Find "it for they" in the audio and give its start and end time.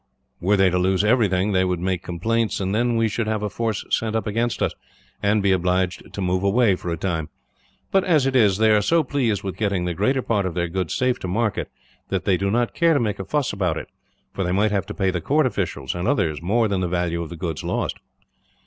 13.77-14.51